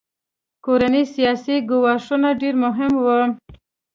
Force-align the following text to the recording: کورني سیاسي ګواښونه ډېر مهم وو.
کورني 0.65 1.03
سیاسي 1.15 1.55
ګواښونه 1.69 2.29
ډېر 2.41 2.55
مهم 2.63 2.91
وو. 3.03 3.21